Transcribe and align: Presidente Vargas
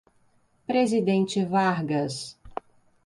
Presidente 0.65 1.45
Vargas 1.45 2.35